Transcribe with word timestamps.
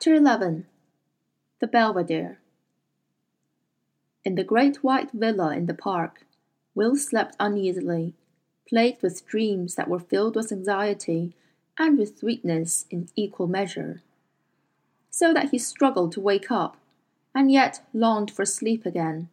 Chapter 0.00 0.14
11 0.14 0.64
The 1.58 1.66
Belvedere. 1.66 2.38
In 4.24 4.36
the 4.36 4.44
great 4.44 4.84
white 4.84 5.10
villa 5.10 5.56
in 5.56 5.66
the 5.66 5.74
park, 5.74 6.24
Will 6.72 6.94
slept 6.94 7.34
uneasily, 7.40 8.14
plagued 8.68 9.02
with 9.02 9.26
dreams 9.26 9.74
that 9.74 9.88
were 9.88 9.98
filled 9.98 10.36
with 10.36 10.52
anxiety 10.52 11.34
and 11.76 11.98
with 11.98 12.16
sweetness 12.16 12.86
in 12.90 13.08
equal 13.16 13.48
measure, 13.48 14.00
so 15.10 15.34
that 15.34 15.50
he 15.50 15.58
struggled 15.58 16.12
to 16.12 16.20
wake 16.20 16.48
up, 16.48 16.76
and 17.34 17.50
yet 17.50 17.80
longed 17.92 18.30
for 18.30 18.44
sleep 18.44 18.86
again. 18.86 19.28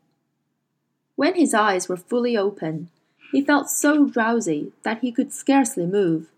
When 1.15 1.35
his 1.35 1.53
eyes 1.53 1.87
were 1.87 1.95
fully 1.95 2.35
open, 2.35 2.89
he 3.31 3.45
felt 3.45 3.69
so 3.69 4.07
drowsy 4.07 4.71
that 4.81 5.01
he 5.01 5.11
could 5.11 5.31
scarcely 5.31 5.85
move, 5.85 6.31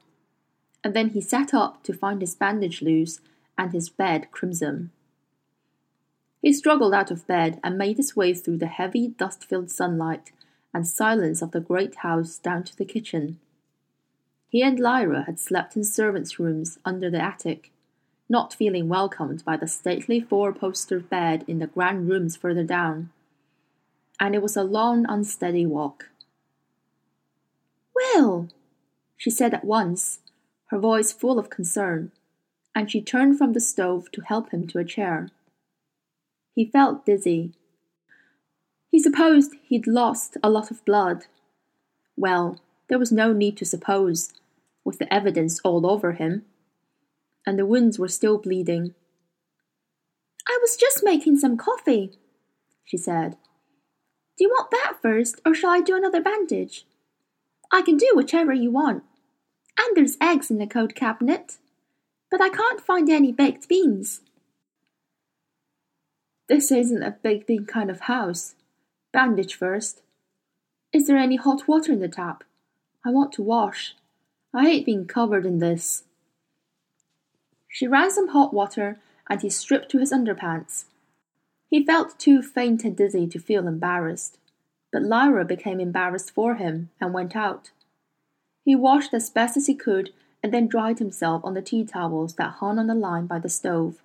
and 0.84 0.94
then 0.94 1.12
he 1.12 1.22
sat 1.22 1.54
up 1.54 1.82
to 1.84 1.94
find 1.94 2.20
his 2.20 2.36
bandage 2.36 2.82
loose 2.82 3.22
and 3.58 3.74
his 3.74 3.90
bed 3.90 4.32
crimson. 4.32 4.92
He 6.42 6.54
struggled 6.54 6.94
out 6.94 7.12
of 7.12 7.28
bed 7.28 7.60
and 7.64 7.78
made 7.78 7.98
his 7.98 8.16
way 8.16 8.34
through 8.34 8.58
the 8.58 8.68
heavy, 8.68 9.08
dust 9.08 9.44
filled 9.44 9.72
sunlight 9.72 10.32
and 10.74 10.88
silence 10.88 11.42
of 11.42 11.52
the 11.52 11.60
great 11.60 11.96
house 11.96 12.38
down 12.38 12.64
to 12.64 12.78
the 12.78 12.86
kitchen. 12.86 13.40
He 14.50 14.62
and 14.62 14.80
Lyra 14.80 15.24
had 15.24 15.40
slept 15.40 15.76
in 15.76 15.84
servants' 15.84 16.40
rooms 16.40 16.80
under 16.86 17.10
the 17.10 17.22
attic, 17.22 17.72
not 18.30 18.54
feeling 18.54 18.88
welcomed 18.88 19.44
by 19.44 19.58
the 19.58 19.68
stately 19.68 20.20
four 20.20 20.54
poster 20.54 21.00
bed 21.00 21.44
in 21.48 21.60
the 21.60 21.68
grand 21.68 22.08
rooms 22.08 22.36
further 22.36 22.64
down. 22.64 23.10
And 24.20 24.36
it 24.36 24.42
was 24.42 24.56
a 24.56 24.64
long, 24.64 25.06
unsteady 25.10 25.66
walk. 25.66 26.10
Will, 27.96 28.50
she 29.18 29.30
said 29.30 29.54
at 29.54 29.66
once, 29.66 30.20
her 30.68 30.78
voice 30.78 31.12
full 31.12 31.40
of 31.40 31.50
concern 31.50 32.12
and 32.78 32.92
she 32.92 33.02
turned 33.02 33.40
from 33.40 33.54
the 33.54 33.60
stove 33.60 34.12
to 34.12 34.22
help 34.22 34.52
him 34.52 34.68
to 34.68 34.78
a 34.78 34.86
chair. 34.86 35.30
He 36.54 36.70
felt 36.70 37.08
dizzy. 37.08 37.54
He 38.92 39.00
supposed 39.00 39.56
he'd 39.64 39.88
lost 39.88 40.38
a 40.44 40.50
lot 40.52 40.70
of 40.70 40.86
blood. 40.86 41.26
Well, 42.16 42.62
there 42.88 43.00
was 43.00 43.12
no 43.12 43.34
need 43.34 43.58
to 43.58 43.66
suppose, 43.66 44.32
with 44.86 45.00
the 45.00 45.12
evidence 45.12 45.60
all 45.64 45.90
over 45.90 46.12
him. 46.12 46.46
And 47.48 47.58
the 47.58 47.66
wounds 47.66 47.98
were 47.98 48.08
still 48.08 48.38
bleeding. 48.38 48.94
I 50.48 50.60
was 50.62 50.78
just 50.78 51.04
making 51.04 51.40
some 51.40 51.58
coffee, 51.58 52.12
she 52.86 52.98
said. 52.98 53.38
Do 54.38 54.44
you 54.44 54.50
want 54.50 54.70
that 54.70 54.98
first, 55.02 55.42
or 55.44 55.56
shall 55.56 55.72
I 55.72 55.82
do 55.82 55.96
another 55.96 56.22
bandage? 56.22 56.86
I 57.72 57.82
can 57.82 57.98
do 57.98 58.12
whichever 58.14 58.54
you 58.54 58.70
want. 58.70 59.04
And 59.80 59.98
there's 59.98 60.16
eggs 60.22 60.52
in 60.52 60.60
the 60.60 60.68
coat 60.68 60.94
cabinet 60.94 61.58
but 62.30 62.42
I 62.42 62.50
can't 62.50 62.82
find 62.82 63.10
any 63.10 63.32
baked 63.32 63.68
beans. 63.68 64.22
This 66.48 66.72
isn't 66.72 67.04
a 67.04 67.12
baked 67.12 67.48
bean 67.48 67.66
kind 67.66 67.90
of 67.90 68.02
house. 68.02 68.56
Bandage 69.12 69.56
first. 69.56 70.02
Is 70.94 71.08
there 71.08 71.18
any 71.18 71.36
hot 71.36 71.68
water 71.68 71.92
in 71.92 72.00
the 72.00 72.08
tap? 72.08 72.44
I 73.06 73.10
want 73.10 73.32
to 73.34 73.42
wash. 73.42 73.96
I 74.54 74.64
hate 74.64 74.86
being 74.86 75.06
covered 75.06 75.46
in 75.46 75.60
this. 75.60 76.04
She 77.68 77.88
ran 77.88 78.12
some 78.12 78.30
hot 78.30 78.54
water 78.54 79.00
and 79.30 79.42
he 79.42 79.50
stripped 79.50 79.90
to 79.92 80.00
his 80.00 80.12
underpants. 80.12 80.86
He 81.70 81.86
felt 81.86 82.18
too 82.18 82.42
faint 82.42 82.84
and 82.86 82.96
dizzy 82.96 83.28
to 83.28 83.40
feel 83.40 83.68
embarrassed, 83.68 84.38
but 84.92 85.04
Lyra 85.04 85.44
became 85.44 85.80
embarrassed 85.82 86.32
for 86.32 86.56
him 86.56 86.90
and 87.02 87.14
went 87.14 87.36
out. 87.36 87.72
He 88.64 88.76
washed 88.76 89.14
as 89.14 89.30
best 89.30 89.58
as 89.58 89.68
he 89.68 89.76
could 89.76 90.12
and 90.48 90.54
then 90.54 90.68
dried 90.70 90.98
himself 90.98 91.44
on 91.44 91.56
the 91.56 91.62
tea 91.62 91.84
towels 91.84 92.36
that 92.36 92.54
hung 92.62 92.80
on 92.80 92.88
the 92.88 92.96
line 92.96 93.26
by 93.26 93.38
the 93.38 93.50
stove. 93.50 94.02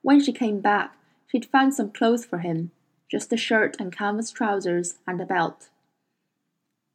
When 0.00 0.22
she 0.22 0.32
came 0.32 0.60
back, 0.60 0.96
she'd 1.26 1.46
found 1.46 1.74
some 1.74 1.90
clothes 1.90 2.24
for 2.24 2.38
him, 2.38 2.70
just 3.10 3.32
a 3.32 3.36
shirt 3.36 3.74
and 3.80 3.90
canvas 3.90 4.30
trousers 4.30 4.98
and 5.04 5.20
a 5.20 5.26
belt. 5.26 5.68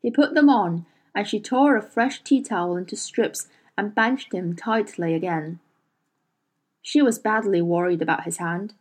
He 0.01 0.09
put 0.09 0.33
them 0.33 0.49
on, 0.49 0.85
and 1.13 1.27
she 1.27 1.41
tore 1.41 1.75
a 1.75 1.81
fresh 1.81 2.23
tea 2.23 2.41
towel 2.41 2.77
into 2.77 2.95
strips 2.95 3.49
and 3.77 3.93
bandaged 3.93 4.33
him 4.33 4.55
tightly 4.55 5.13
again. 5.13 5.59
She 6.81 7.01
was 7.01 7.19
badly 7.19 7.61
worried 7.61 8.01
about 8.01 8.23
his 8.23 8.37
hand. 8.37 8.75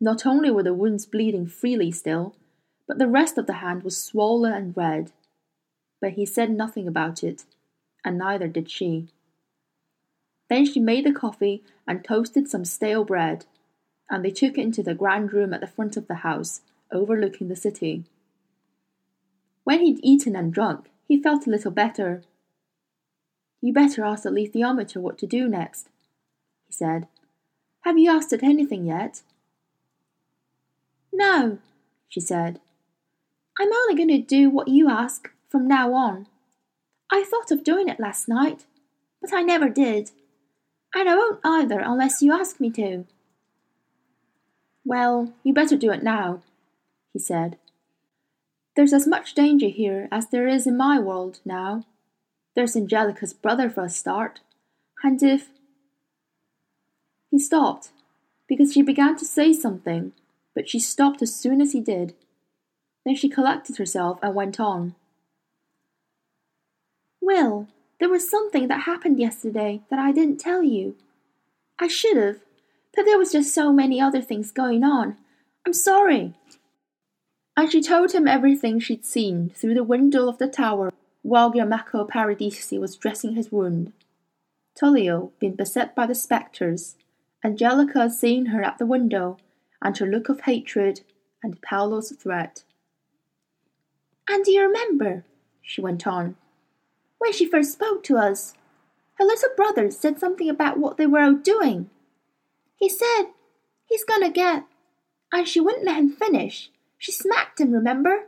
Not 0.00 0.24
only 0.24 0.50
were 0.50 0.62
the 0.62 0.72
wounds 0.72 1.04
bleeding 1.04 1.46
freely 1.46 1.90
still, 1.90 2.36
but 2.88 2.96
the 2.96 3.06
rest 3.06 3.36
of 3.36 3.46
the 3.46 3.60
hand 3.60 3.82
was 3.82 4.02
swollen 4.02 4.54
and 4.54 4.74
red. 4.74 5.12
But 6.00 6.12
he 6.12 6.24
said 6.24 6.50
nothing 6.50 6.88
about 6.88 7.22
it 7.22 7.44
and 8.04 8.18
neither 8.18 8.48
did 8.48 8.70
she. 8.70 9.08
Then 10.48 10.66
she 10.66 10.80
made 10.80 11.06
the 11.06 11.12
coffee 11.12 11.62
and 11.86 12.04
toasted 12.04 12.48
some 12.48 12.64
stale 12.64 13.04
bread, 13.04 13.46
and 14.10 14.24
they 14.24 14.30
took 14.30 14.58
it 14.58 14.62
into 14.62 14.82
the 14.82 14.94
grand 14.94 15.32
room 15.32 15.54
at 15.54 15.60
the 15.60 15.66
front 15.66 15.96
of 15.96 16.08
the 16.08 16.16
house, 16.16 16.60
overlooking 16.92 17.48
the 17.48 17.56
city. 17.56 18.04
When 19.64 19.80
he'd 19.80 20.00
eaten 20.02 20.36
and 20.36 20.52
drunk, 20.52 20.90
he 21.06 21.22
felt 21.22 21.46
a 21.46 21.50
little 21.50 21.70
better. 21.70 22.22
You 23.60 23.72
better 23.72 24.04
ask 24.04 24.24
the 24.24 24.30
alethiometer 24.30 24.96
what 24.96 25.18
to 25.18 25.26
do 25.26 25.48
next, 25.48 25.88
he 26.66 26.72
said. 26.72 27.06
Have 27.82 27.98
you 27.98 28.10
asked 28.10 28.32
it 28.32 28.42
anything 28.42 28.86
yet? 28.86 29.22
No, 31.12 31.58
she 32.08 32.20
said. 32.20 32.60
I'm 33.58 33.72
only 33.72 33.94
going 33.94 34.08
to 34.08 34.18
do 34.18 34.50
what 34.50 34.68
you 34.68 34.88
ask 34.88 35.30
from 35.48 35.68
now 35.68 35.92
on. 35.92 36.26
I 37.12 37.24
thought 37.24 37.50
of 37.50 37.62
doing 37.62 37.88
it 37.88 38.00
last 38.00 38.26
night, 38.26 38.64
but 39.20 39.34
I 39.34 39.42
never 39.42 39.68
did. 39.68 40.12
And 40.94 41.10
I 41.10 41.14
won't 41.14 41.40
either 41.44 41.78
unless 41.78 42.22
you 42.22 42.32
ask 42.32 42.58
me 42.58 42.70
to. 42.70 43.04
Well, 44.82 45.34
you 45.44 45.52
better 45.52 45.76
do 45.76 45.90
it 45.92 46.02
now, 46.02 46.40
he 47.12 47.18
said. 47.18 47.58
There's 48.74 48.94
as 48.94 49.06
much 49.06 49.34
danger 49.34 49.68
here 49.68 50.08
as 50.10 50.28
there 50.28 50.48
is 50.48 50.66
in 50.66 50.78
my 50.78 50.98
world 50.98 51.40
now. 51.44 51.84
There's 52.56 52.76
Angelica's 52.76 53.34
brother 53.34 53.68
for 53.68 53.84
a 53.84 53.90
start, 53.90 54.40
and 55.04 55.22
if. 55.22 55.50
He 57.30 57.38
stopped, 57.38 57.90
because 58.48 58.72
she 58.72 58.80
began 58.80 59.16
to 59.18 59.26
say 59.26 59.52
something, 59.52 60.12
but 60.54 60.66
she 60.66 60.78
stopped 60.78 61.20
as 61.20 61.34
soon 61.34 61.60
as 61.60 61.72
he 61.72 61.80
did. 61.80 62.14
Then 63.04 63.16
she 63.16 63.28
collected 63.28 63.76
herself 63.76 64.18
and 64.22 64.34
went 64.34 64.58
on. 64.58 64.94
Will, 67.22 67.68
there 68.00 68.08
was 68.08 68.28
something 68.28 68.66
that 68.66 68.80
happened 68.80 69.20
yesterday 69.20 69.80
that 69.88 69.98
I 70.00 70.10
didn't 70.10 70.40
tell 70.40 70.64
you. 70.64 70.96
I 71.78 71.86
should 71.86 72.16
have, 72.16 72.40
but 72.94 73.04
there 73.04 73.16
was 73.16 73.30
just 73.30 73.54
so 73.54 73.72
many 73.72 74.00
other 74.00 74.20
things 74.20 74.50
going 74.50 74.82
on. 74.82 75.16
I'm 75.64 75.72
sorry. 75.72 76.34
And 77.56 77.70
she 77.70 77.80
told 77.80 78.12
him 78.12 78.26
everything 78.26 78.80
she'd 78.80 79.04
seen 79.04 79.50
through 79.50 79.74
the 79.74 79.84
window 79.84 80.28
of 80.28 80.38
the 80.38 80.48
tower 80.48 80.92
while 81.22 81.52
Giacomo 81.52 82.06
Paradisi 82.06 82.80
was 82.80 82.96
dressing 82.96 83.36
his 83.36 83.52
wound. 83.52 83.92
Tullio 84.74 85.30
being 85.38 85.54
beset 85.54 85.94
by 85.94 86.06
the 86.06 86.14
spectres, 86.16 86.96
Angelica 87.44 88.10
seeing 88.10 88.46
her 88.46 88.64
at 88.64 88.78
the 88.78 88.86
window, 88.86 89.38
and 89.80 89.96
her 89.98 90.06
look 90.06 90.28
of 90.28 90.40
hatred, 90.40 91.02
and 91.42 91.62
Paolo's 91.62 92.10
threat. 92.10 92.64
And 94.28 94.44
do 94.44 94.50
you 94.50 94.62
remember, 94.62 95.24
she 95.60 95.80
went 95.80 96.06
on, 96.06 96.36
when 97.22 97.32
she 97.32 97.46
first 97.46 97.70
spoke 97.70 98.02
to 98.02 98.16
us. 98.16 98.54
Her 99.14 99.24
little 99.24 99.50
brother 99.56 99.92
said 99.92 100.18
something 100.18 100.50
about 100.50 100.78
what 100.78 100.96
they 100.96 101.06
were 101.06 101.20
out 101.20 101.44
doing. 101.44 101.88
He 102.74 102.88
said 102.88 103.26
he's 103.86 104.02
gonna 104.02 104.28
get, 104.28 104.64
and 105.32 105.46
she 105.46 105.60
wouldn't 105.60 105.84
let 105.84 105.98
him 105.98 106.10
finish. 106.10 106.68
She 106.98 107.12
smacked 107.12 107.60
him, 107.60 107.70
remember? 107.70 108.26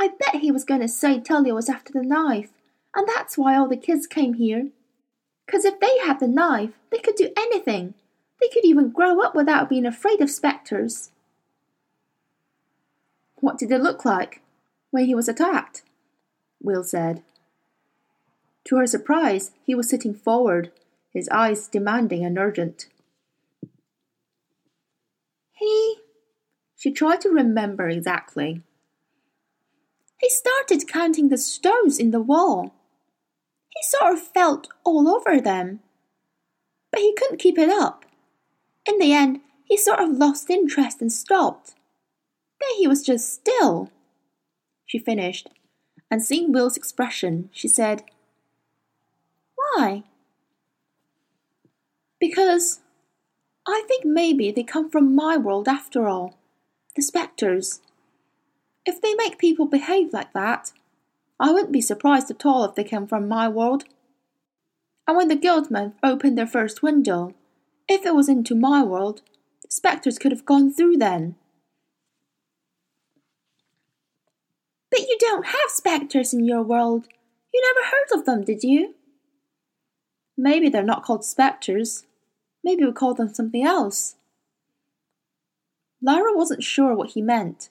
I 0.00 0.08
bet 0.18 0.40
he 0.40 0.50
was 0.50 0.64
gonna 0.64 0.88
say 0.88 1.20
Tullio 1.20 1.54
was 1.54 1.68
after 1.68 1.92
the 1.92 2.02
knife, 2.02 2.50
and 2.92 3.06
that's 3.06 3.38
why 3.38 3.56
all 3.56 3.68
the 3.68 3.76
kids 3.76 4.08
came 4.08 4.34
here. 4.34 4.70
'Cause 5.46 5.64
if 5.64 5.78
they 5.78 5.98
had 5.98 6.18
the 6.18 6.26
knife, 6.26 6.72
they 6.90 6.98
could 6.98 7.14
do 7.14 7.32
anything. 7.36 7.94
They 8.40 8.48
could 8.48 8.64
even 8.64 8.90
grow 8.90 9.20
up 9.20 9.36
without 9.36 9.68
being 9.68 9.86
afraid 9.86 10.20
of 10.20 10.28
spectres. 10.28 11.12
What 13.36 13.58
did 13.58 13.70
it 13.70 13.80
look 13.80 14.04
like 14.04 14.42
when 14.90 15.04
he 15.04 15.14
was 15.14 15.28
attacked? 15.28 15.84
Will 16.60 16.82
said. 16.82 17.22
To 18.66 18.76
her 18.76 18.86
surprise, 18.86 19.52
he 19.64 19.74
was 19.74 19.88
sitting 19.88 20.14
forward, 20.14 20.70
his 21.12 21.28
eyes 21.28 21.68
demanding 21.68 22.24
and 22.24 22.38
urgent. 22.38 22.86
He. 25.52 25.96
She 26.76 26.90
tried 26.90 27.20
to 27.22 27.28
remember 27.28 27.88
exactly. 27.88 28.62
He 30.20 30.28
started 30.28 30.88
counting 30.88 31.28
the 31.28 31.38
stones 31.38 31.98
in 31.98 32.12
the 32.12 32.20
wall. 32.20 32.74
He 33.68 33.82
sort 33.82 34.12
of 34.14 34.20
felt 34.20 34.68
all 34.84 35.08
over 35.08 35.40
them. 35.40 35.80
But 36.90 37.00
he 37.00 37.14
couldn't 37.14 37.38
keep 37.38 37.58
it 37.58 37.70
up. 37.70 38.04
In 38.86 38.98
the 38.98 39.12
end, 39.12 39.40
he 39.64 39.76
sort 39.76 40.00
of 40.00 40.10
lost 40.10 40.50
interest 40.50 41.00
and 41.00 41.12
stopped. 41.12 41.74
Then 42.60 42.78
he 42.78 42.86
was 42.86 43.02
just 43.02 43.32
still. 43.32 43.90
She 44.86 44.98
finished, 44.98 45.48
and 46.10 46.22
seeing 46.22 46.52
Will's 46.52 46.76
expression, 46.76 47.48
she 47.52 47.66
said, 47.66 48.04
why? 49.74 50.04
Because 52.20 52.80
I 53.66 53.84
think 53.88 54.04
maybe 54.04 54.50
they 54.50 54.62
come 54.62 54.90
from 54.90 55.14
my 55.14 55.36
world 55.36 55.68
after 55.68 56.08
all. 56.08 56.36
The 56.94 57.02
spectres. 57.02 57.80
If 58.84 59.00
they 59.00 59.14
make 59.14 59.38
people 59.38 59.66
behave 59.66 60.12
like 60.12 60.32
that, 60.32 60.72
I 61.40 61.52
wouldn't 61.52 61.72
be 61.72 61.80
surprised 61.80 62.30
at 62.30 62.44
all 62.44 62.64
if 62.64 62.74
they 62.74 62.84
came 62.84 63.06
from 63.06 63.28
my 63.28 63.48
world. 63.48 63.84
And 65.06 65.16
when 65.16 65.28
the 65.28 65.36
guildmen 65.36 65.94
opened 66.02 66.36
their 66.36 66.46
first 66.46 66.82
window, 66.82 67.34
if 67.88 68.04
it 68.06 68.14
was 68.14 68.28
into 68.28 68.54
my 68.54 68.82
world, 68.82 69.22
the 69.62 69.70
spectres 69.70 70.18
could 70.18 70.32
have 70.32 70.44
gone 70.44 70.72
through 70.72 70.98
then. 70.98 71.36
But 74.90 75.00
you 75.00 75.16
don't 75.18 75.46
have 75.46 75.68
spectres 75.68 76.34
in 76.34 76.44
your 76.44 76.62
world. 76.62 77.08
You 77.52 77.62
never 77.74 77.88
heard 77.88 78.18
of 78.20 78.26
them, 78.26 78.44
did 78.44 78.62
you? 78.62 78.94
Maybe 80.36 80.68
they're 80.68 80.82
not 80.82 81.02
called 81.02 81.24
spectres. 81.24 82.06
Maybe 82.64 82.84
we 82.84 82.92
call 82.92 83.14
them 83.14 83.32
something 83.32 83.64
else. 83.64 84.16
Lyra 86.00 86.36
wasn't 86.36 86.62
sure 86.62 86.94
what 86.94 87.10
he 87.10 87.22
meant, 87.22 87.68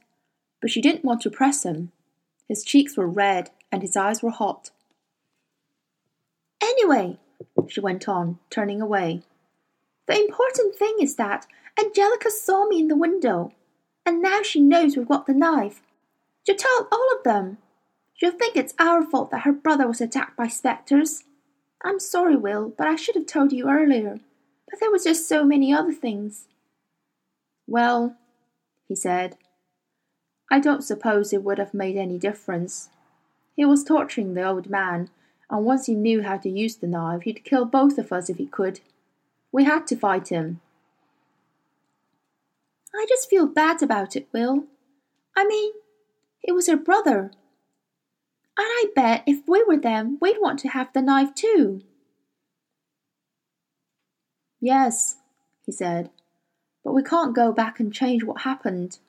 but 0.61 0.71
she 0.71 0.81
didn't 0.81 1.05
want 1.05 1.21
to 1.21 1.29
press 1.29 1.63
him. 1.63 1.91
His 2.47 2.63
cheeks 2.63 2.95
were 2.95 3.07
red 3.07 3.49
and 3.71 3.81
his 3.81 3.97
eyes 3.97 4.21
were 4.21 4.31
hot. 4.31 4.71
Anyway, 6.61 7.17
she 7.67 7.79
went 7.79 8.07
on, 8.07 8.39
turning 8.49 8.81
away, 8.81 9.23
the 10.11 10.19
important 10.19 10.75
thing 10.75 10.97
is 10.99 11.15
that 11.15 11.47
Angelica 11.79 12.29
saw 12.29 12.67
me 12.67 12.79
in 12.79 12.89
the 12.89 12.97
window, 12.97 13.53
and 14.05 14.21
now 14.21 14.41
she 14.41 14.59
knows 14.59 14.97
we've 14.97 15.07
got 15.07 15.25
the 15.25 15.33
knife. 15.33 15.81
She'll 16.45 16.57
tell 16.57 16.89
all 16.91 17.15
of 17.15 17.23
them. 17.23 17.59
She'll 18.13 18.31
think 18.31 18.57
it's 18.57 18.73
our 18.77 19.03
fault 19.03 19.31
that 19.31 19.43
her 19.43 19.53
brother 19.53 19.87
was 19.87 20.01
attacked 20.01 20.35
by 20.35 20.47
spectres. 20.47 21.23
I'm 21.83 21.99
sorry, 21.99 22.35
Will, 22.35 22.73
but 22.77 22.87
I 22.87 22.95
should 22.95 23.15
have 23.15 23.25
told 23.25 23.51
you 23.51 23.69
earlier. 23.69 24.19
But 24.69 24.79
there 24.79 24.91
was 24.91 25.03
just 25.03 25.27
so 25.27 25.43
many 25.43 25.73
other 25.73 25.93
things. 25.93 26.47
Well, 27.67 28.15
he 28.87 28.95
said, 28.95 29.37
I 30.51 30.59
don't 30.59 30.83
suppose 30.83 31.31
it 31.31 31.43
would 31.43 31.57
have 31.57 31.73
made 31.73 31.97
any 31.97 32.17
difference. 32.17 32.89
He 33.55 33.65
was 33.65 33.83
torturing 33.83 34.33
the 34.33 34.43
old 34.43 34.69
man, 34.69 35.09
and 35.49 35.65
once 35.65 35.85
he 35.85 35.95
knew 35.95 36.23
how 36.23 36.37
to 36.37 36.49
use 36.49 36.75
the 36.75 36.87
knife, 36.87 37.23
he'd 37.23 37.43
kill 37.43 37.65
both 37.65 37.97
of 37.97 38.11
us 38.11 38.29
if 38.29 38.37
he 38.37 38.45
could. 38.45 38.79
We 39.51 39.63
had 39.63 39.87
to 39.87 39.95
fight 39.95 40.29
him. 40.29 40.61
I 42.93 43.05
just 43.07 43.29
feel 43.29 43.47
bad 43.47 43.81
about 43.81 44.15
it, 44.15 44.27
Will. 44.33 44.65
I 45.35 45.45
mean, 45.45 45.73
he 46.39 46.51
was 46.51 46.67
her 46.67 46.77
brother. 46.77 47.31
And 48.57 48.67
I 48.67 48.85
bet 48.95 49.23
if 49.25 49.47
we 49.47 49.63
were 49.63 49.77
them, 49.77 50.17
we'd 50.21 50.37
want 50.39 50.59
to 50.59 50.69
have 50.69 50.91
the 50.93 51.01
knife 51.01 51.33
too. 51.33 51.81
Yes, 54.59 55.17
he 55.65 55.71
said, 55.71 56.11
but 56.83 56.93
we 56.93 57.01
can't 57.01 57.35
go 57.35 57.51
back 57.51 57.79
and 57.79 57.93
change 57.93 58.23
what 58.23 58.41
happened. 58.41 58.99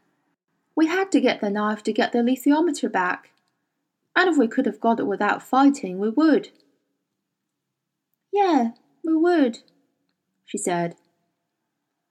We 0.74 0.86
had 0.86 1.12
to 1.12 1.20
get 1.20 1.40
the 1.40 1.50
knife 1.50 1.82
to 1.84 1.92
get 1.92 2.12
the 2.12 2.20
alethiometer 2.20 2.90
back, 2.90 3.32
and 4.16 4.30
if 4.30 4.38
we 4.38 4.48
could 4.48 4.64
have 4.66 4.80
got 4.80 5.00
it 5.00 5.06
without 5.06 5.42
fighting, 5.42 5.98
we 5.98 6.08
would. 6.08 6.50
Yeah, 8.32 8.70
we 9.04 9.14
would, 9.14 9.58
she 10.46 10.56
said. 10.56 10.96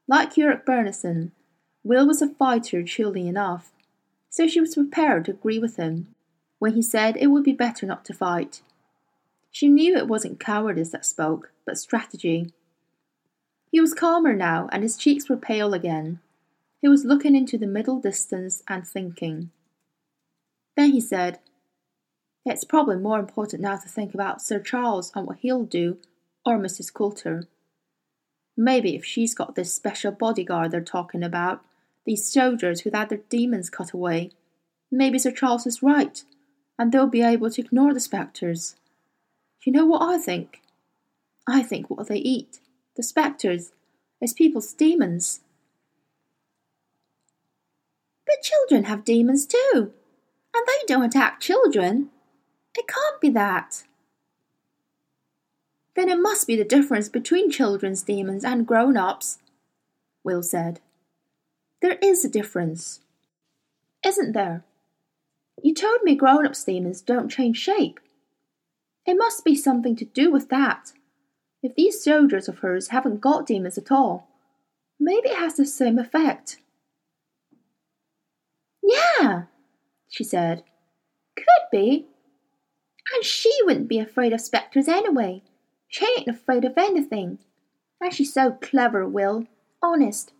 Like 0.07 0.33
Iorek 0.33 0.65
Byrnison, 0.65 1.31
Will 1.83 2.05
was 2.05 2.21
a 2.21 2.29
fighter 2.29 2.83
truly 2.83 3.27
enough, 3.27 3.71
so 4.29 4.47
she 4.47 4.59
was 4.59 4.75
prepared 4.75 5.25
to 5.25 5.31
agree 5.31 5.57
with 5.57 5.77
him 5.77 6.13
when 6.61 6.73
he 6.73 6.81
said 6.83 7.17
it 7.17 7.25
would 7.31 7.43
be 7.43 7.51
better 7.51 7.87
not 7.87 8.05
to 8.05 8.13
fight. 8.13 8.61
She 9.49 9.67
knew 9.67 9.97
it 9.97 10.07
wasn't 10.07 10.39
cowardice 10.39 10.91
that 10.91 11.07
spoke, 11.07 11.51
but 11.65 11.79
strategy. 11.79 12.53
He 13.71 13.81
was 13.81 13.95
calmer 13.95 14.35
now, 14.35 14.69
and 14.71 14.83
his 14.83 14.95
cheeks 14.95 15.27
were 15.27 15.37
pale 15.37 15.73
again. 15.73 16.19
He 16.79 16.87
was 16.87 17.03
looking 17.03 17.35
into 17.35 17.57
the 17.57 17.65
middle 17.65 17.99
distance 17.99 18.61
and 18.67 18.87
thinking. 18.87 19.49
Then 20.77 20.91
he 20.91 21.01
said, 21.01 21.39
It's 22.45 22.63
probably 22.63 22.97
more 22.97 23.19
important 23.19 23.63
now 23.63 23.77
to 23.77 23.89
think 23.89 24.13
about 24.13 24.39
Sir 24.39 24.59
Charles 24.59 25.11
and 25.15 25.25
what 25.25 25.39
he'll 25.39 25.63
do, 25.63 25.97
or 26.45 26.59
Mrs. 26.59 26.93
Coulter. 26.93 27.47
Maybe 28.55 28.95
if 28.95 29.03
she's 29.03 29.33
got 29.33 29.55
this 29.55 29.73
special 29.73 30.11
bodyguard 30.11 30.69
they're 30.69 30.81
talking 30.81 31.23
about, 31.23 31.65
these 32.05 32.31
soldiers 32.31 32.81
who'd 32.81 32.93
had 32.93 33.09
their 33.09 33.21
demons 33.29 33.71
cut 33.71 33.93
away, 33.93 34.29
maybe 34.91 35.17
Sir 35.17 35.31
Charles 35.31 35.65
is 35.65 35.81
right, 35.81 36.23
and 36.81 36.91
they'll 36.91 37.05
be 37.05 37.21
able 37.21 37.51
to 37.51 37.61
ignore 37.61 37.93
the 37.93 37.99
spectres. 37.99 38.75
You 39.63 39.71
know 39.71 39.85
what 39.85 40.01
I 40.01 40.17
think? 40.17 40.63
I 41.47 41.61
think 41.61 41.91
what 41.91 42.07
they 42.07 42.17
eat, 42.17 42.59
the 42.95 43.03
spectres, 43.03 43.71
is 44.19 44.33
people's 44.33 44.73
demons. 44.73 45.41
But 48.25 48.41
children 48.41 48.85
have 48.85 49.05
demons 49.05 49.45
too, 49.45 49.93
and 50.55 50.65
they 50.65 50.85
don't 50.87 51.03
attack 51.03 51.39
children. 51.39 52.09
It 52.75 52.87
can't 52.87 53.21
be 53.21 53.29
that. 53.29 53.83
Then 55.95 56.09
it 56.09 56.19
must 56.19 56.47
be 56.47 56.55
the 56.55 56.63
difference 56.63 57.09
between 57.09 57.51
children's 57.51 58.01
demons 58.01 58.43
and 58.43 58.65
grown 58.65 58.97
ups, 58.97 59.37
Will 60.23 60.41
said. 60.41 60.79
There 61.79 61.99
is 62.01 62.25
a 62.25 62.29
difference. 62.29 63.01
Isn't 64.03 64.31
there? 64.31 64.63
You 65.63 65.73
told 65.73 66.01
me 66.03 66.15
grown 66.15 66.45
up 66.45 66.55
demons 66.65 67.01
don't 67.01 67.29
change 67.29 67.57
shape. 67.57 67.99
It 69.05 69.15
must 69.15 69.45
be 69.45 69.55
something 69.55 69.95
to 69.97 70.05
do 70.05 70.31
with 70.31 70.49
that. 70.49 70.91
If 71.63 71.75
these 71.75 72.03
soldiers 72.03 72.47
of 72.47 72.59
hers 72.59 72.89
haven't 72.89 73.21
got 73.21 73.45
demons 73.45 73.77
at 73.77 73.91
all, 73.91 74.27
maybe 74.99 75.29
it 75.29 75.37
has 75.37 75.55
the 75.55 75.65
same 75.65 75.99
effect. 75.99 76.57
Yeah, 78.81 79.43
she 80.09 80.23
said. 80.23 80.63
Could 81.35 81.69
be. 81.71 82.07
And 83.13 83.23
she 83.23 83.51
wouldn't 83.63 83.87
be 83.87 83.99
afraid 83.99 84.33
of 84.33 84.41
spectres 84.41 84.87
anyway. 84.87 85.43
She 85.87 86.05
ain't 86.17 86.27
afraid 86.27 86.65
of 86.65 86.73
anything. 86.77 87.39
And 87.99 88.13
she's 88.13 88.33
so 88.33 88.51
clever, 88.61 89.07
Will. 89.07 89.45
Honest. 89.83 90.33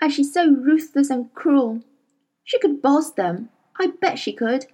And 0.00 0.12
she's 0.12 0.32
so 0.32 0.48
ruthless 0.48 1.10
and 1.10 1.32
cruel. 1.34 1.82
She 2.44 2.58
could 2.58 2.80
boss 2.80 3.12
them. 3.12 3.50
I 3.78 3.88
bet 4.00 4.18
she 4.18 4.32
could. 4.32 4.66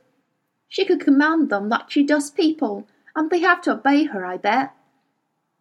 She 0.68 0.84
could 0.84 1.00
command 1.00 1.50
them 1.50 1.68
like 1.68 1.90
she 1.90 2.04
does 2.04 2.30
people, 2.30 2.86
and 3.16 3.30
they 3.30 3.40
have 3.40 3.60
to 3.62 3.72
obey 3.72 4.04
her, 4.04 4.24
I 4.24 4.36
bet. 4.36 4.74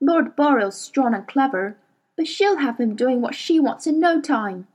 Lord 0.01 0.36
Boreal's 0.36 0.79
strong 0.79 1.13
and 1.13 1.27
clever, 1.27 1.77
but 2.15 2.27
she'll 2.27 2.58
have 2.58 2.79
him 2.79 2.96
doing 2.96 3.22
what 3.22 3.36
she 3.36 3.60
wants 3.60 3.88
in 3.88 4.00
no 4.00 4.22
time. 4.22 4.67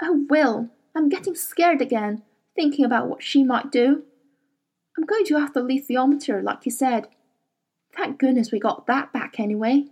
Oh, 0.00 0.24
Will, 0.28 0.70
I'm 0.94 1.08
getting 1.08 1.34
scared 1.34 1.80
again, 1.80 2.22
thinking 2.56 2.84
about 2.84 3.08
what 3.08 3.22
she 3.22 3.44
might 3.44 3.70
do. 3.70 4.04
I'm 4.96 5.04
going 5.04 5.24
to 5.26 5.38
have 5.38 5.54
the 5.54 5.60
alethiometer, 5.62 6.42
like 6.42 6.64
you 6.64 6.70
said. 6.70 7.08
Thank 7.96 8.18
goodness 8.18 8.52
we 8.52 8.58
got 8.58 8.86
that 8.86 9.12
back 9.12 9.38
anyway. 9.38 9.84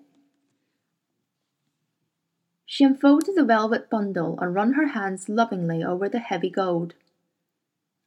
She 2.66 2.84
unfolded 2.84 3.34
the 3.34 3.44
velvet 3.44 3.90
bundle 3.90 4.38
and 4.40 4.54
run 4.54 4.74
her 4.74 4.88
hands 4.88 5.28
lovingly 5.28 5.82
over 5.82 6.08
the 6.08 6.20
heavy 6.20 6.50
gold. 6.50 6.94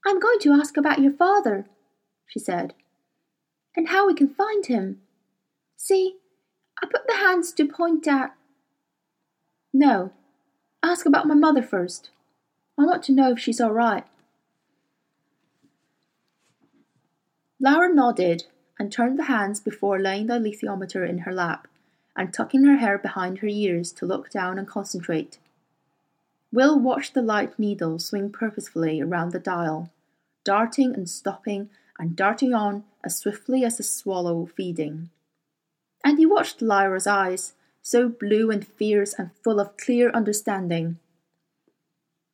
I'm 0.05 0.19
going 0.19 0.39
to 0.39 0.51
ask 0.51 0.77
about 0.77 0.99
your 0.99 1.13
father, 1.13 1.65
she 2.27 2.39
said, 2.39 2.73
and 3.75 3.89
how 3.89 4.07
we 4.07 4.13
can 4.13 4.33
find 4.33 4.65
him. 4.65 5.01
See, 5.77 6.17
I 6.81 6.87
put 6.87 7.07
the 7.07 7.15
hands 7.15 7.53
to 7.53 7.65
point 7.65 8.07
at. 8.07 8.35
No, 9.73 10.11
ask 10.81 11.05
about 11.05 11.27
my 11.27 11.35
mother 11.35 11.63
first. 11.63 12.09
I 12.77 12.83
want 12.83 13.03
to 13.03 13.13
know 13.13 13.31
if 13.31 13.39
she's 13.39 13.61
all 13.61 13.71
right. 13.71 14.05
Lyra 17.59 17.93
nodded 17.93 18.45
and 18.77 18.91
turned 18.91 19.17
the 19.17 19.23
hands 19.23 19.61
before 19.61 19.99
laying 19.99 20.27
the 20.27 20.33
alethiometer 20.33 21.07
in 21.07 21.19
her 21.19 21.33
lap 21.33 21.67
and 22.15 22.33
tucking 22.33 22.65
her 22.65 22.77
hair 22.77 22.97
behind 22.97 23.39
her 23.39 23.47
ears 23.47 23.93
to 23.93 24.05
look 24.05 24.29
down 24.29 24.59
and 24.59 24.67
concentrate. 24.67 25.37
Will 26.51 26.77
watched 26.77 27.13
the 27.13 27.21
light 27.21 27.57
needle 27.57 27.99
swing 27.99 28.29
purposefully 28.31 29.01
around 29.01 29.31
the 29.31 29.39
dial, 29.39 29.89
darting 30.43 30.93
and 30.93 31.09
stopping 31.09 31.69
and 31.99 32.15
darting 32.15 32.53
on 32.53 32.83
as 33.03 33.17
swiftly 33.17 33.63
as 33.63 33.79
a 33.79 33.83
swallow 33.83 34.45
feeding. 34.45 35.09
And 36.03 36.17
he 36.17 36.25
watched 36.25 36.61
Lyra's 36.61 37.07
eyes, 37.07 37.53
so 37.81 38.09
blue 38.09 38.51
and 38.51 38.65
fierce 38.65 39.13
and 39.13 39.31
full 39.43 39.59
of 39.59 39.77
clear 39.77 40.09
understanding. 40.11 40.97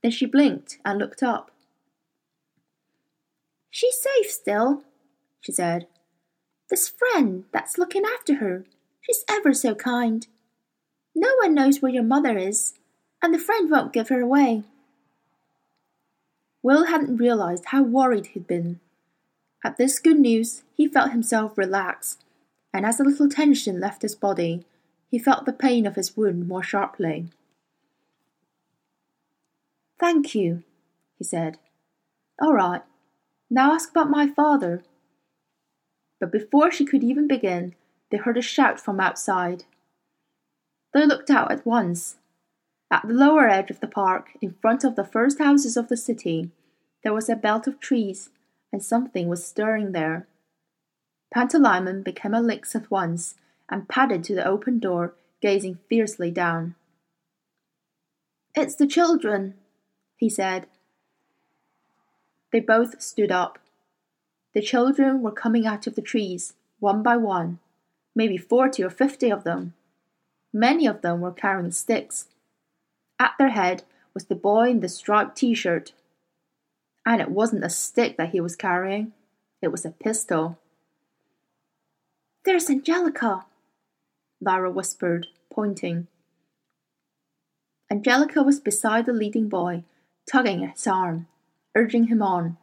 Then 0.02 0.12
she 0.12 0.26
blinked 0.26 0.78
and 0.86 0.98
looked 0.98 1.22
up. 1.22 1.52
She's 3.70 4.00
safe 4.00 4.32
still, 4.32 4.84
she 5.42 5.52
said, 5.52 5.88
this 6.70 6.90
friend 6.90 7.46
that's 7.52 7.78
looking 7.78 8.04
after 8.06 8.36
her. 8.36 8.66
She's 9.02 9.26
ever 9.30 9.54
so 9.54 9.74
kind. 9.76 10.28
No 11.16 11.30
one 11.42 11.54
knows 11.54 11.82
where 11.82 11.92
your 11.92 12.04
mother 12.04 12.38
is, 12.38 12.74
and 13.22 13.34
the 13.34 13.40
friend 13.40 13.70
won't 13.70 13.94
give 13.94 14.10
her 14.10 14.22
away. 14.22 14.64
Will 16.62 16.86
hadn't 16.86 17.18
realized 17.18 17.66
how 17.68 17.84
worried 17.84 18.28
he'd 18.28 18.48
been. 18.48 18.80
At 19.64 19.78
this 19.78 20.00
good 20.00 20.20
news, 20.20 20.64
he 20.74 20.88
felt 20.88 21.12
himself 21.12 21.58
relax, 21.58 22.18
and 22.74 22.86
as 22.86 23.00
a 23.00 23.04
little 23.04 23.30
tension 23.30 23.80
left 23.80 24.02
his 24.02 24.16
body, 24.16 24.66
he 25.10 25.20
felt 25.20 25.46
the 25.46 25.54
pain 25.54 25.86
of 25.86 25.96
his 25.96 26.16
wound 26.16 26.48
more 26.48 26.64
sharply. 26.64 27.28
Thank 30.00 30.36
you, 30.36 30.64
he 31.18 31.24
said. 31.24 31.58
All 32.42 32.54
right, 32.54 32.84
now 33.50 33.74
ask 33.74 33.90
about 33.92 34.10
my 34.10 34.28
father. 34.28 34.84
But 36.20 36.32
before 36.32 36.72
she 36.72 36.86
could 36.86 37.04
even 37.04 37.28
begin, 37.28 37.76
they 38.10 38.18
heard 38.18 38.38
a 38.38 38.42
shout 38.42 38.80
from 38.80 39.00
outside. 39.00 39.64
They 40.94 41.06
looked 41.06 41.30
out 41.30 41.52
at 41.52 41.66
once. 41.66 42.16
At 42.92 43.08
the 43.08 43.14
lower 43.14 43.48
edge 43.48 43.70
of 43.70 43.80
the 43.80 43.88
park, 43.88 44.32
in 44.42 44.56
front 44.62 44.84
of 44.84 44.96
the 44.96 45.04
first 45.04 45.40
houses 45.40 45.78
of 45.78 45.90
the 45.90 45.98
city, 45.98 46.50
there 47.04 47.14
was 47.14 47.30
a 47.30 47.36
belt 47.36 47.68
of 47.68 47.80
trees, 47.80 48.30
and 48.72 48.84
something 48.84 49.28
was 49.28 49.46
stirring 49.46 49.92
there. 49.92 50.28
Pantalaimon 51.34 52.04
became 52.04 52.34
a 52.34 52.42
lynx 52.42 52.76
at 52.76 52.90
once 52.90 53.36
and 53.70 53.88
padded 53.88 54.24
to 54.24 54.36
the 54.36 54.48
open 54.48 54.80
door, 54.80 55.14
gazing 55.42 55.78
fiercely 55.88 56.32
down. 56.32 56.76
It's 58.56 58.76
the 58.76 58.88
children, 58.88 59.54
he 60.18 60.28
said. 60.28 60.66
They 62.52 62.60
both 62.60 63.00
stood 63.02 63.32
up. 63.32 63.60
The 64.54 64.62
children 64.62 65.22
were 65.22 65.32
coming 65.32 65.68
out 65.68 65.86
of 65.86 65.94
the 65.94 66.02
trees, 66.02 66.54
one 66.80 67.04
by 67.04 67.18
one, 67.18 67.60
maybe 68.16 68.38
forty 68.38 68.84
or 68.84 68.90
fifty 68.90 69.30
of 69.30 69.44
them. 69.44 69.76
Many 70.52 70.88
of 70.88 71.04
them 71.04 71.22
were 71.22 71.32
carrying 71.32 71.72
sticks. 71.72 72.28
At 73.20 73.34
their 73.38 73.50
head 73.50 73.84
was 74.14 74.26
the 74.26 74.36
boy 74.36 74.70
in 74.70 74.80
the 74.80 74.90
striped 74.90 75.38
t 75.38 75.54
shirt. 75.54 75.92
And 77.06 77.22
it 77.22 77.30
wasn't 77.30 77.66
a 77.66 77.70
stick 77.70 78.18
that 78.18 78.30
he 78.30 78.40
was 78.40 78.56
carrying, 78.56 79.14
it 79.62 79.70
was 79.70 79.86
a 79.86 79.92
pistol. 79.92 80.58
There's 82.46 82.70
Angelica, 82.70 83.46
Lyra 84.42 84.72
whispered, 84.72 85.28
pointing. 85.52 86.08
Angelica 87.92 88.42
was 88.44 88.60
beside 88.60 89.06
the 89.06 89.14
leading 89.14 89.50
boy, 89.50 89.84
tugging 90.32 90.64
at 90.64 90.76
his 90.76 90.88
arm, 90.88 91.28
urging 91.76 92.06
him 92.06 92.22
on. 92.22 92.58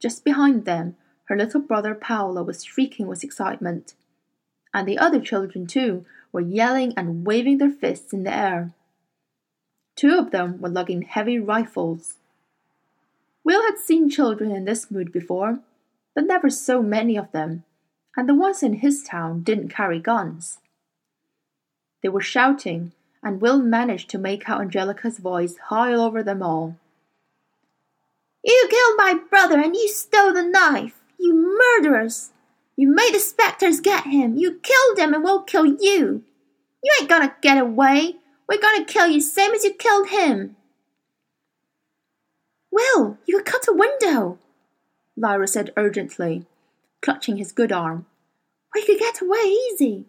Just 0.00 0.24
behind 0.24 0.64
them, 0.64 0.96
her 1.24 1.36
little 1.36 1.60
brother 1.60 1.94
Paolo 1.94 2.42
was 2.42 2.64
shrieking 2.64 3.06
with 3.06 3.24
excitement. 3.24 3.94
And 4.72 4.86
the 4.86 4.98
other 4.98 5.20
children, 5.20 5.66
too, 5.66 6.04
were 6.30 6.40
yelling 6.40 6.92
and 6.96 7.26
waving 7.26 7.58
their 7.58 7.70
fists 7.70 8.12
in 8.12 8.24
the 8.24 8.34
air. 8.34 8.72
Two 9.96 10.18
of 10.18 10.30
them 10.30 10.60
were 10.60 10.68
lugging 10.68 11.02
heavy 11.02 11.38
rifles. 11.38 12.14
Will 13.44 13.62
had 13.62 13.78
seen 13.78 14.10
children 14.10 14.50
in 14.50 14.64
this 14.64 14.90
mood 14.90 15.12
before, 15.12 15.60
but 16.14 16.24
never 16.24 16.50
so 16.50 16.82
many 16.82 17.16
of 17.16 17.30
them, 17.32 17.64
and 18.16 18.28
the 18.28 18.34
ones 18.34 18.62
in 18.62 18.74
his 18.74 19.02
town 19.02 19.42
didn't 19.42 19.68
carry 19.68 20.00
guns. 20.00 20.58
They 22.02 22.08
were 22.08 22.20
shouting, 22.20 22.92
and 23.22 23.40
Will 23.40 23.58
managed 23.58 24.10
to 24.10 24.18
make 24.18 24.48
out 24.48 24.60
Angelica's 24.60 25.18
voice 25.18 25.56
high 25.68 25.94
over 25.94 26.22
them 26.22 26.42
all. 26.42 26.76
You 28.44 28.68
killed 28.70 28.98
my 28.98 29.14
brother 29.30 29.58
and 29.58 29.74
you 29.74 29.88
stole 29.88 30.34
the 30.34 30.42
knife! 30.42 31.00
You 31.18 31.34
murderers! 31.34 32.30
You 32.76 32.88
made 32.88 33.14
the 33.14 33.20
spectres 33.20 33.80
get 33.80 34.04
him! 34.04 34.36
You 34.36 34.60
killed 34.62 34.98
him 34.98 35.14
and 35.14 35.24
we'll 35.24 35.42
kill 35.42 35.64
you! 35.64 36.24
You 36.82 36.92
ain't 37.00 37.08
gonna 37.08 37.34
get 37.40 37.56
away! 37.56 38.16
We're 38.48 38.60
gonna 38.60 38.84
kill 38.84 39.08
you 39.08 39.20
same 39.20 39.52
as 39.52 39.64
you 39.64 39.74
killed 39.74 40.08
him! 40.08 40.56
Will, 42.70 43.18
you 43.26 43.36
could 43.36 43.46
cut 43.46 43.68
a 43.68 43.72
window, 43.72 44.38
Lyra 45.16 45.46
said 45.46 45.72
urgently, 45.76 46.44
clutching 47.00 47.36
his 47.36 47.52
good 47.52 47.70
arm. 47.70 48.06
We 48.74 48.84
could 48.84 48.98
get 48.98 49.20
away 49.20 49.38
easy. 49.38 50.06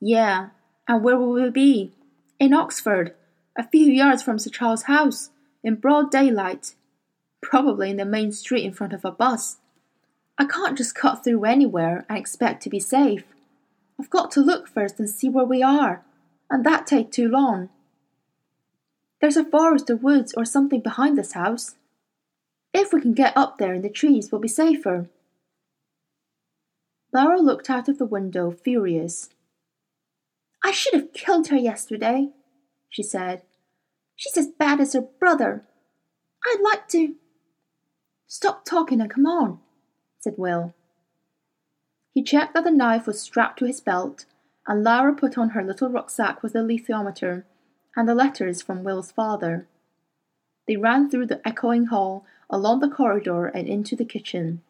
Yeah, 0.00 0.48
and 0.86 1.04
where 1.04 1.18
will 1.18 1.32
we 1.32 1.50
be? 1.50 1.92
In 2.38 2.54
Oxford, 2.54 3.14
a 3.56 3.68
few 3.68 3.86
yards 3.86 4.22
from 4.22 4.38
Sir 4.38 4.50
Charles' 4.50 4.84
house, 4.84 5.30
in 5.62 5.74
broad 5.74 6.10
daylight. 6.10 6.74
Probably 7.42 7.90
in 7.90 7.96
the 7.98 8.04
main 8.04 8.32
street 8.32 8.64
in 8.64 8.72
front 8.72 8.92
of 8.92 9.04
a 9.04 9.12
bus. 9.12 9.58
I 10.38 10.44
can't 10.44 10.78
just 10.78 10.94
cut 10.94 11.22
through 11.22 11.44
anywhere 11.44 12.06
and 12.08 12.16
expect 12.16 12.62
to 12.62 12.70
be 12.70 12.80
safe. 12.80 13.24
I've 14.00 14.10
got 14.10 14.30
to 14.32 14.40
look 14.40 14.68
first 14.68 14.98
and 14.98 15.10
see 15.10 15.28
where 15.28 15.44
we 15.44 15.62
are, 15.62 16.02
and 16.50 16.64
that 16.64 16.86
take 16.86 17.10
too 17.10 17.28
long. 17.28 17.68
There's 19.20 19.36
a 19.36 19.44
forest 19.44 19.90
or 19.90 19.96
woods 19.96 20.32
or 20.36 20.44
something 20.44 20.80
behind 20.80 21.18
this 21.18 21.32
house. 21.32 21.76
If 22.72 22.92
we 22.92 23.00
can 23.00 23.14
get 23.14 23.36
up 23.36 23.58
there 23.58 23.74
in 23.74 23.82
the 23.82 23.90
trees, 23.90 24.30
we'll 24.30 24.40
be 24.40 24.48
safer. 24.48 25.08
Lyra 27.12 27.40
looked 27.40 27.70
out 27.70 27.88
of 27.88 27.98
the 27.98 28.04
window, 28.04 28.50
furious. 28.50 29.30
I 30.62 30.70
should 30.70 30.94
have 30.94 31.12
killed 31.12 31.48
her 31.48 31.56
yesterday, 31.56 32.28
she 32.88 33.02
said. 33.02 33.42
She's 34.16 34.36
as 34.36 34.48
bad 34.48 34.80
as 34.80 34.92
her 34.92 35.00
brother. 35.00 35.64
I'd 36.44 36.60
like 36.62 36.88
to. 36.88 37.14
Stop 38.26 38.64
talking 38.64 39.00
and 39.00 39.10
come 39.10 39.26
on, 39.26 39.58
said 40.20 40.34
Will. 40.36 40.74
He 42.12 42.22
checked 42.22 42.52
that 42.54 42.64
the 42.64 42.70
knife 42.70 43.06
was 43.06 43.20
strapped 43.20 43.58
to 43.60 43.64
his 43.64 43.80
belt, 43.80 44.26
and 44.68 44.84
Lyra 44.84 45.14
put 45.14 45.38
on 45.38 45.50
her 45.50 45.64
little 45.64 45.88
rucksack 45.88 46.42
with 46.42 46.52
the 46.52 46.58
alethiometer 46.58 47.44
and 47.96 48.06
the 48.06 48.14
letters 48.14 48.60
from 48.60 48.84
Will's 48.84 49.10
father. 49.10 49.66
They 50.68 50.76
ran 50.76 51.08
through 51.08 51.26
the 51.26 51.40
echoing 51.48 51.86
hall, 51.86 52.26
along 52.50 52.80
the 52.80 52.90
corridor, 52.90 53.46
and 53.46 53.66
into 53.66 53.96
the 53.96 54.04
kitchen, 54.04 54.62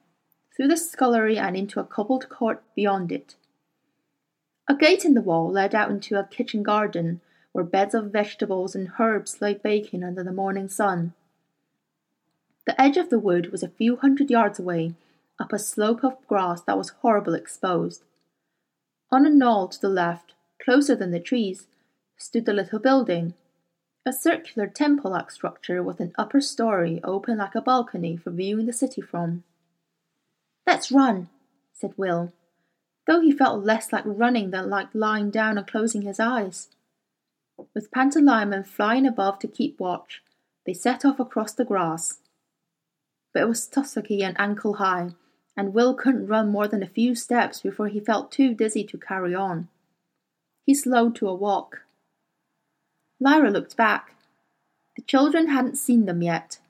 through 0.56 0.68
the 0.68 0.76
scullery 0.76 1.36
and 1.36 1.56
into 1.56 1.80
a 1.80 1.84
cobbled 1.84 2.28
court 2.28 2.62
beyond 2.76 3.10
it. 3.10 3.34
A 4.68 4.76
gate 4.76 5.04
in 5.04 5.14
the 5.14 5.20
wall 5.20 5.50
led 5.50 5.74
out 5.74 5.90
into 5.90 6.18
a 6.18 6.24
kitchen 6.24 6.62
garden, 6.62 7.20
where 7.50 7.64
beds 7.64 7.94
of 7.94 8.12
vegetables 8.12 8.76
and 8.76 8.92
herbs 9.00 9.40
lay 9.40 9.54
baking 9.54 10.04
under 10.04 10.22
the 10.22 10.32
morning 10.32 10.68
sun. 10.68 11.12
The 12.66 12.80
edge 12.80 12.96
of 12.96 13.10
the 13.10 13.18
wood 13.18 13.50
was 13.50 13.64
a 13.64 13.68
few 13.68 13.96
hundred 13.96 14.30
yards 14.30 14.60
away, 14.60 14.94
up 15.40 15.52
a 15.52 15.58
slope 15.58 16.04
of 16.04 16.24
grass 16.28 16.60
that 16.62 16.78
was 16.78 16.90
horribly 17.00 17.40
exposed. 17.40 18.04
On 19.10 19.24
a 19.24 19.30
knoll 19.30 19.68
to 19.68 19.80
the 19.80 19.88
left, 19.88 20.34
closer 20.62 20.94
than 20.94 21.10
the 21.10 21.20
trees, 21.20 21.66
stood 22.16 22.44
the 22.44 22.52
little 22.52 22.78
building, 22.78 23.34
a 24.04 24.12
circular 24.12 24.66
temple 24.66 25.12
like 25.12 25.30
structure 25.30 25.82
with 25.82 26.00
an 26.00 26.12
upper 26.18 26.40
story 26.40 27.00
open 27.04 27.38
like 27.38 27.54
a 27.54 27.60
balcony 27.60 28.16
for 28.16 28.30
viewing 28.30 28.66
the 28.66 28.72
city 28.72 29.00
from. 29.00 29.44
Let's 30.66 30.92
run, 30.92 31.28
said 31.72 31.94
Will, 31.96 32.32
though 33.06 33.20
he 33.20 33.32
felt 33.32 33.64
less 33.64 33.92
like 33.92 34.04
running 34.04 34.50
than 34.50 34.68
like 34.68 34.88
lying 34.92 35.30
down 35.30 35.56
and 35.56 35.66
closing 35.66 36.02
his 36.02 36.20
eyes. 36.20 36.68
With 37.74 37.90
Pantalaimon 37.90 38.66
flying 38.66 39.06
above 39.06 39.38
to 39.40 39.48
keep 39.48 39.80
watch, 39.80 40.22
they 40.66 40.74
set 40.74 41.04
off 41.04 41.18
across 41.18 41.52
the 41.52 41.64
grass. 41.64 42.18
But 43.32 43.42
it 43.42 43.48
was 43.48 43.68
tussocky 43.68 44.22
and 44.22 44.38
ankle 44.38 44.74
high, 44.74 45.10
and 45.58 45.74
Will 45.74 45.92
couldn't 45.92 46.28
run 46.28 46.50
more 46.50 46.68
than 46.68 46.84
a 46.84 46.88
few 46.88 47.16
steps 47.16 47.62
before 47.62 47.88
he 47.88 47.98
felt 47.98 48.30
too 48.30 48.54
dizzy 48.54 48.84
to 48.84 48.96
carry 48.96 49.34
on. 49.34 49.66
He 50.64 50.72
slowed 50.72 51.16
to 51.16 51.28
a 51.28 51.34
walk. 51.34 51.82
Lyra 53.18 53.50
looked 53.50 53.76
back. 53.76 54.14
The 54.94 55.02
children 55.02 55.48
hadn't 55.48 55.76
seen 55.76 56.06
them 56.06 56.22
yet. 56.22 56.60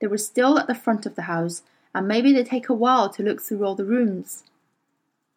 They 0.00 0.06
were 0.06 0.16
still 0.16 0.60
at 0.60 0.68
the 0.68 0.76
front 0.76 1.06
of 1.06 1.16
the 1.16 1.22
house, 1.22 1.62
and 1.92 2.06
maybe 2.06 2.32
they'd 2.32 2.46
take 2.46 2.68
a 2.68 2.74
while 2.74 3.10
to 3.10 3.22
look 3.24 3.42
through 3.42 3.64
all 3.64 3.74
the 3.74 3.84
rooms. 3.84 4.44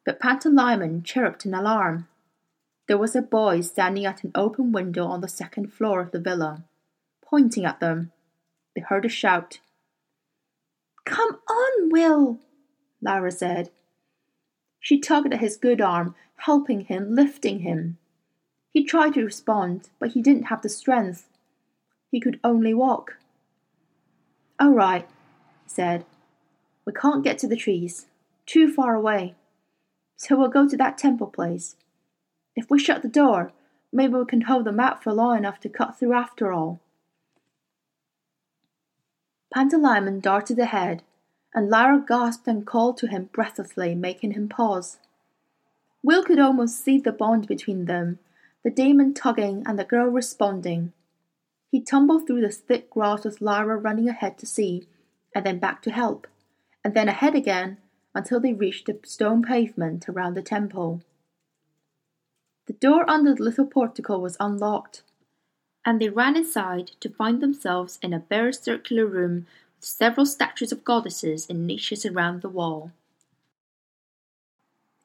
But 0.05 0.19
Pantalaimon 0.19 1.03
chirruped 1.03 1.45
an 1.45 1.55
alarm. 1.55 2.07
There 2.87 2.99
was 2.99 3.15
a 3.15 3.23
boy 3.23 3.61
standing 3.61 4.05
at 4.05 4.23
an 4.23 4.31
open 4.35 4.71
window 4.71 5.05
on 5.05 5.21
the 5.21 5.27
second 5.27 5.73
floor 5.73 5.99
of 5.99 6.11
the 6.11 6.19
villa, 6.19 6.61
pointing 7.25 7.65
at 7.65 7.79
them. 7.79 8.11
They 8.75 8.81
heard 8.81 9.05
a 9.05 9.09
shout. 9.09 9.61
Come 11.05 11.39
on, 11.49 11.89
Will, 11.89 12.37
Lyra 13.01 13.31
said. 13.31 13.69
She 14.79 14.99
tugged 14.99 15.33
at 15.33 15.39
his 15.39 15.57
good 15.57 15.81
arm, 15.81 16.15
helping 16.37 16.81
him, 16.81 17.15
lifting 17.15 17.59
him. 17.59 17.97
He 18.71 18.83
tried 18.83 19.13
to 19.15 19.25
respond, 19.25 19.89
but 19.99 20.11
he 20.11 20.21
didn't 20.21 20.43
have 20.43 20.61
the 20.61 20.69
strength. 20.69 21.27
He 22.11 22.19
could 22.19 22.39
only 22.43 22.73
walk. 22.73 23.17
All 24.59 24.71
right, 24.71 25.07
he 25.63 25.69
said. 25.69 26.05
We 26.85 26.93
can't 26.93 27.23
get 27.23 27.37
to 27.39 27.47
the 27.47 27.55
trees. 27.55 28.07
Too 28.45 28.71
far 28.71 28.95
away. 28.95 29.35
So 30.17 30.37
we'll 30.37 30.49
go 30.49 30.67
to 30.67 30.77
that 30.77 30.97
temple 30.97 31.27
place. 31.27 31.75
If 32.55 32.69
we 32.69 32.79
shut 32.79 33.01
the 33.01 33.07
door, 33.07 33.51
maybe 33.93 34.13
we 34.13 34.25
can 34.25 34.41
hold 34.41 34.65
them 34.65 34.79
out 34.79 35.03
for 35.03 35.13
long 35.13 35.37
enough 35.37 35.59
to 35.61 35.69
cut 35.69 35.97
through 35.97 36.13
after 36.13 36.51
all. 36.51 36.79
Pantalaimon 39.55 40.21
darted 40.21 40.59
ahead, 40.59 41.03
and 41.53 41.69
Lyra 41.69 42.03
gasped 42.07 42.47
and 42.47 42.65
called 42.65 42.97
to 42.97 43.07
him 43.07 43.29
breathlessly, 43.33 43.95
making 43.95 44.31
him 44.31 44.47
pause. 44.47 44.97
Will 46.03 46.23
could 46.23 46.39
almost 46.39 46.83
see 46.83 46.99
the 46.99 47.11
bond 47.11 47.47
between 47.47 47.85
them, 47.85 48.19
the 48.63 48.69
demon 48.69 49.13
tugging 49.13 49.63
and 49.65 49.77
the 49.77 49.83
girl 49.83 50.07
responding. 50.07 50.93
He 51.71 51.81
tumbled 51.81 52.25
through 52.25 52.41
the 52.41 52.49
thick 52.49 52.89
grass 52.89 53.23
with 53.25 53.41
Lyra 53.41 53.77
running 53.77 54.09
ahead 54.09 54.37
to 54.39 54.45
see, 54.45 54.87
and 55.35 55.45
then 55.45 55.59
back 55.59 55.81
to 55.83 55.91
help, 55.91 56.27
and 56.83 56.93
then 56.93 57.09
ahead 57.09 57.35
again 57.35 57.77
until 58.15 58.39
they 58.39 58.53
reached 58.53 58.87
the 58.87 58.99
stone 59.03 59.43
pavement 59.43 60.09
around 60.09 60.33
the 60.33 60.41
temple. 60.41 61.01
The 62.67 62.73
door 62.73 63.09
under 63.09 63.33
the 63.33 63.43
little 63.43 63.65
portico 63.65 64.17
was 64.17 64.37
unlocked, 64.39 65.03
and 65.85 65.99
they 65.99 66.09
ran 66.09 66.35
inside 66.35 66.91
to 66.99 67.09
find 67.09 67.41
themselves 67.41 67.99
in 68.01 68.13
a 68.13 68.19
bare 68.19 68.51
circular 68.51 69.05
room 69.05 69.47
several 69.85 70.25
statues 70.25 70.71
of 70.71 70.83
goddesses 70.83 71.45
in 71.47 71.65
niches 71.65 72.05
around 72.05 72.41
the 72.41 72.49
wall. 72.49 72.91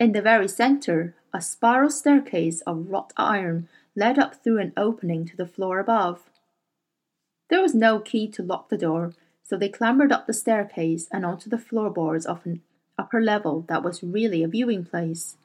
In 0.01 0.13
the 0.13 0.23
very 0.23 0.49
centre, 0.49 1.15
a 1.33 1.41
spiral 1.41 1.91
staircase 1.91 2.61
of 2.63 2.91
wrought 2.91 3.13
iron 3.17 3.69
led 3.97 4.19
up 4.19 4.43
through 4.43 4.59
an 4.59 4.73
opening 4.77 5.25
to 5.27 5.37
the 5.37 5.47
floor 5.47 5.79
above. 5.79 6.23
There 7.49 7.63
was 7.63 7.75
no 7.75 8.01
key 8.01 8.29
to 8.29 8.43
lock 8.43 8.69
the 8.69 8.79
door, 8.79 9.13
so 9.43 9.57
they 9.57 9.69
clambered 9.69 10.11
up 10.11 10.27
the 10.27 10.33
staircase 10.33 11.07
and 11.13 11.25
onto 11.25 11.49
the 11.49 11.59
floorboards 11.59 12.27
of 12.27 12.45
an 12.45 12.63
upper 12.99 13.21
level 13.21 13.65
that 13.69 13.83
was 13.83 14.03
really 14.03 14.43
a 14.43 14.49
viewing 14.49 14.85
place 14.85 15.37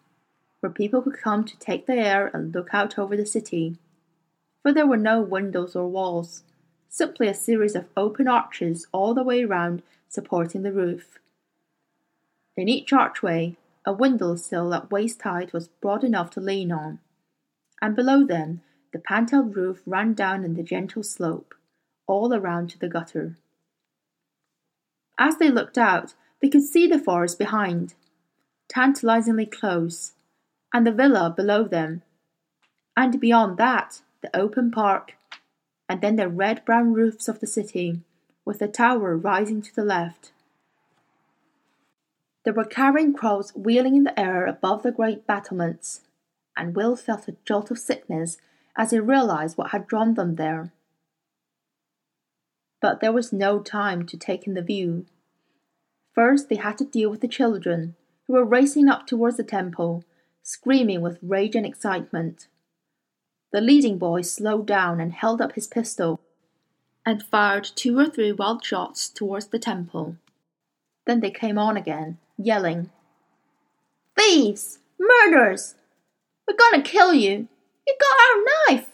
where 0.59 0.71
people 0.71 1.01
could 1.01 1.17
come 1.17 1.45
to 1.45 1.57
take 1.57 1.86
the 1.86 1.93
air 1.93 2.29
and 2.33 2.53
look 2.53 2.69
out 2.74 2.98
over 2.98 3.15
the 3.15 3.25
city. 3.25 3.77
For 4.62 4.74
there 4.74 4.88
were 4.88 4.98
no 4.98 5.21
windows 5.21 5.75
or 5.75 5.88
walls, 5.88 6.43
simply 6.89 7.27
a 7.27 7.34
series 7.34 7.75
of 7.75 7.88
open 7.96 8.27
arches 8.27 8.88
all 8.91 9.13
the 9.13 9.24
way 9.24 9.46
round 9.46 9.84
supporting 10.10 10.63
the 10.63 10.74
roof. 10.74 11.19
In 12.58 12.67
each 12.67 12.91
archway, 12.91 13.55
a 13.86 13.93
window 13.93 14.36
sill 14.36 14.74
at 14.74 14.91
waist 14.91 15.22
height 15.22 15.53
was 15.53 15.67
broad 15.67 16.03
enough 16.03 16.31
to 16.31 16.41
lean 16.41 16.72
on, 16.72 17.00
and 17.81 17.96
below 17.96 18.25
them 18.25 18.62
the 18.91 19.00
panelled 19.00 19.55
roof 19.55 19.81
ran 19.86 20.13
down 20.13 20.43
in 20.43 20.55
the 20.55 20.63
gentle 20.63 21.03
slope, 21.03 21.53
all 22.08 22.34
around 22.34 22.72
to 22.72 22.79
the 22.79 22.89
gutter. 22.89 23.38
As 25.17 25.38
they 25.38 25.50
looked 25.50 25.77
out, 25.77 26.15
they 26.41 26.50
could 26.50 26.63
see 26.63 26.88
the 26.88 27.00
forest 27.00 27.38
behind, 27.38 27.93
tantalizingly 28.67 29.46
close, 29.46 30.13
and 30.74 30.88
the 30.88 30.91
villa 30.91 31.34
below 31.36 31.63
them, 31.65 32.01
and 32.98 33.19
beyond 33.19 33.58
that, 33.58 34.01
the 34.22 34.36
open 34.36 34.72
park, 34.72 35.15
and 35.89 36.01
then 36.01 36.15
the 36.15 36.29
red 36.29 36.63
brown 36.63 36.93
roofs 36.93 37.27
of 37.27 37.39
the 37.39 37.48
city, 37.48 38.00
with 38.46 38.60
the 38.60 38.67
tower 38.67 39.17
rising 39.17 39.62
to 39.63 39.75
the 39.75 39.84
left. 39.84 40.31
There 42.46 42.53
were 42.53 42.63
carrion 42.63 43.13
crows 43.13 43.51
wheeling 43.55 43.96
in 43.96 44.03
the 44.03 44.17
air 44.17 44.46
above 44.46 44.84
the 44.84 44.91
great 44.91 45.25
battlements, 45.25 46.01
and 46.55 46.75
Will 46.75 46.96
felt 46.96 47.27
a 47.27 47.36
jolt 47.43 47.72
of 47.72 47.79
sickness 47.79 48.38
as 48.77 48.91
he 48.91 49.00
realized 49.00 49.58
what 49.58 49.72
had 49.72 49.88
drawn 49.88 50.13
them 50.13 50.36
there. 50.36 50.72
But 52.81 53.01
there 53.01 53.12
was 53.12 53.34
no 53.34 53.60
time 53.60 54.05
to 54.05 54.17
take 54.17 54.48
in 54.48 54.53
the 54.53 54.62
view. 54.62 55.05
First, 56.13 56.50
they 56.50 56.55
had 56.55 56.77
to 56.77 56.86
deal 56.86 57.10
with 57.10 57.22
the 57.22 57.27
children, 57.27 57.96
who 58.27 58.34
were 58.34 58.46
racing 58.46 58.88
up 58.88 59.08
towards 59.08 59.38
the 59.38 59.43
temple, 59.43 60.03
screaming 60.43 61.01
with 61.01 61.17
rage 61.22 61.55
and 61.55 61.65
excitement. 61.65 62.48
The 63.51 63.62
leading 63.62 63.98
boy 63.98 64.22
slowed 64.22 64.68
down 64.68 65.00
and 65.00 65.13
held 65.13 65.41
up 65.41 65.53
his 65.53 65.68
pistol 65.68 66.20
and 67.06 67.24
fired 67.24 67.63
two 67.63 67.98
or 67.98 68.08
three 68.08 68.32
wild 68.32 68.63
shots 68.63 69.10
towards 69.10 69.48
the 69.48 69.60
temple. 69.60 70.18
Then 71.06 71.22
they 71.22 71.32
came 71.32 71.58
on 71.58 71.75
again, 71.75 72.20
yelling, 72.38 72.91
Thieves! 74.18 74.79
Murderers! 75.00 75.75
We're 76.48 76.58
gonna 76.58 76.84
kill 76.84 77.13
you! 77.13 77.48
You 77.88 77.98
got 78.00 78.20
our 78.20 78.75
knife! 78.75 78.89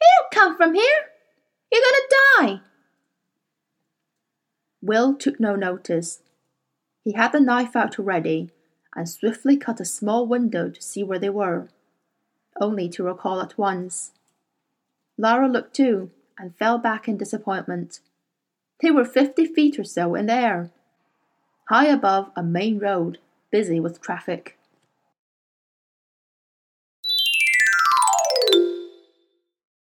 It 0.00 0.06
don't 0.18 0.30
come 0.32 0.56
from 0.56 0.74
here! 0.74 1.10
You're 1.70 1.82
gonna 1.82 2.48
die! 2.48 2.60
Will 4.80 5.14
took 5.14 5.38
no 5.38 5.54
notice. 5.56 6.22
He 7.04 7.12
had 7.12 7.32
the 7.32 7.40
knife 7.40 7.76
out 7.76 7.98
already 7.98 8.50
and 8.94 9.08
swiftly 9.08 9.56
cut 9.56 9.78
a 9.78 9.84
small 9.84 10.26
window 10.26 10.70
to 10.70 10.82
see 10.82 11.04
where 11.04 11.18
they 11.18 11.28
were, 11.28 11.68
only 12.60 12.88
to 12.90 13.02
recall 13.02 13.40
at 13.40 13.58
once. 13.58 14.12
Lyra 15.18 15.48
looked 15.48 15.74
too 15.74 16.10
and 16.38 16.56
fell 16.56 16.78
back 16.78 17.08
in 17.08 17.16
disappointment. 17.16 18.00
They 18.82 18.90
were 18.90 19.04
fifty 19.04 19.46
feet 19.46 19.78
or 19.78 19.84
so 19.84 20.14
in 20.14 20.26
the 20.26 20.34
air, 20.34 20.70
high 21.68 21.86
above 21.86 22.30
a 22.36 22.42
main 22.42 22.78
road 22.78 23.18
busy 23.50 23.80
with 23.80 24.00
traffic. 24.00 24.55